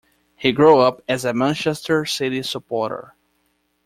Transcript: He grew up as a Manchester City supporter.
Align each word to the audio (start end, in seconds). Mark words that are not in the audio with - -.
He 0.35 0.51
grew 0.51 0.79
up 0.79 1.03
as 1.07 1.25
a 1.25 1.31
Manchester 1.35 2.07
City 2.07 2.41
supporter. 2.41 3.13